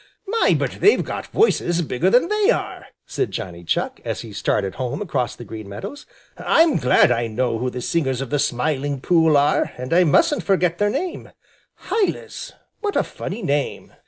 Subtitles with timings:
[0.25, 4.73] "My, but they've got voices bigger than they are!" said Johnny Chuck, as he started
[4.73, 6.07] home across the Green Meadows.
[6.39, 10.41] "I'm glad I know who the singers of the Smiling Pool are, and I mustn't
[10.41, 11.29] forget their name
[11.91, 12.51] Hylas.
[12.79, 13.93] What a funny name!"